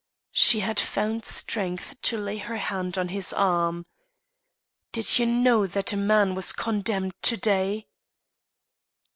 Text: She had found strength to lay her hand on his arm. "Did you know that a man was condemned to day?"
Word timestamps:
She 0.31 0.61
had 0.61 0.79
found 0.79 1.25
strength 1.25 1.95
to 2.01 2.17
lay 2.17 2.37
her 2.37 2.55
hand 2.57 2.97
on 2.97 3.09
his 3.09 3.31
arm. 3.33 3.85
"Did 4.91 5.19
you 5.19 5.27
know 5.27 5.67
that 5.67 5.93
a 5.93 5.95
man 5.97 6.33
was 6.33 6.53
condemned 6.53 7.13
to 7.21 7.37
day?" 7.37 7.85